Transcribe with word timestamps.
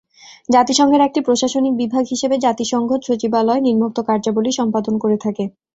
জাতিসংঘের 0.49 1.01
একটি 1.03 1.19
প্রশাসনিক 1.27 1.73
বিভাগ 1.77 2.03
হিসেবে 2.11 2.35
জাতিসংঘ 2.39 2.89
সচিবালয় 3.01 3.61
নিম্নোক্ত 3.61 3.97
কার্যাবলী 4.07 4.51
সম্পাদন 4.59 4.93
করে 5.03 5.17
থাকে। 5.25 5.43